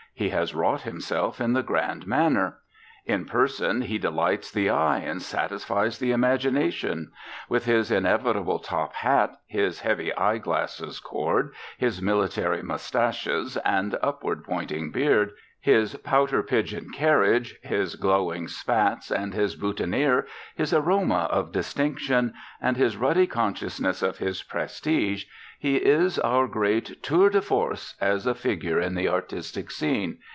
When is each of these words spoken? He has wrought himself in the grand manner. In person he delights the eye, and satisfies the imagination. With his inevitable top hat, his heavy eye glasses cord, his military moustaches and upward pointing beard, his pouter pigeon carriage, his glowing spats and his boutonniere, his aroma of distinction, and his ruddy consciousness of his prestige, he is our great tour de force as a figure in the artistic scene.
He 0.13 0.29
has 0.29 0.53
wrought 0.53 0.81
himself 0.81 1.41
in 1.41 1.53
the 1.53 1.63
grand 1.63 2.05
manner. 2.05 2.57
In 3.07 3.25
person 3.25 3.81
he 3.81 3.97
delights 3.97 4.51
the 4.51 4.69
eye, 4.69 4.99
and 4.99 5.19
satisfies 5.19 5.97
the 5.97 6.11
imagination. 6.11 7.11
With 7.49 7.65
his 7.65 7.89
inevitable 7.89 8.59
top 8.59 8.93
hat, 8.93 9.35
his 9.47 9.79
heavy 9.79 10.13
eye 10.13 10.37
glasses 10.37 10.99
cord, 10.99 11.55
his 11.79 12.03
military 12.03 12.61
moustaches 12.61 13.57
and 13.65 13.97
upward 14.03 14.43
pointing 14.43 14.91
beard, 14.91 15.31
his 15.59 15.95
pouter 15.97 16.41
pigeon 16.43 16.89
carriage, 16.89 17.59
his 17.63 17.95
glowing 17.95 18.47
spats 18.47 19.11
and 19.11 19.33
his 19.33 19.55
boutonniere, 19.55 20.27
his 20.55 20.73
aroma 20.73 21.27
of 21.31 21.51
distinction, 21.51 22.33
and 22.59 22.77
his 22.77 22.97
ruddy 22.97 23.25
consciousness 23.27 24.01
of 24.01 24.17
his 24.17 24.41
prestige, 24.43 25.25
he 25.59 25.75
is 25.77 26.17
our 26.17 26.47
great 26.47 27.03
tour 27.03 27.29
de 27.29 27.39
force 27.39 27.95
as 28.01 28.25
a 28.25 28.33
figure 28.33 28.79
in 28.81 28.95
the 28.95 29.07
artistic 29.07 29.69
scene. 29.69 30.17